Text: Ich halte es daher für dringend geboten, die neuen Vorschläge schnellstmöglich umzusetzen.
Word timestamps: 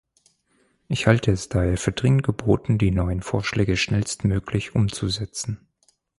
Ich 0.87 1.05
halte 1.05 1.31
es 1.31 1.47
daher 1.47 1.77
für 1.77 1.91
dringend 1.91 2.23
geboten, 2.23 2.79
die 2.79 2.89
neuen 2.89 3.21
Vorschläge 3.21 3.77
schnellstmöglich 3.77 4.73
umzusetzen. 4.73 5.67